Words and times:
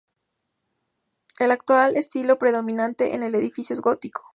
El 1.37 1.51
actual 1.51 1.95
estilo 1.95 2.39
predominante 2.39 3.13
en 3.13 3.21
el 3.21 3.35
edificio 3.35 3.75
es 3.75 3.81
gótico. 3.81 4.23